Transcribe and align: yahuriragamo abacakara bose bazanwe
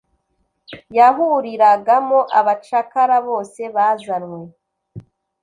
yahuriragamo 0.97 2.19
abacakara 2.39 3.17
bose 3.27 3.61
bazanwe 3.75 4.41